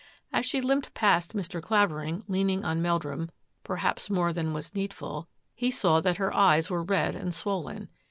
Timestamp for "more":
4.09-4.33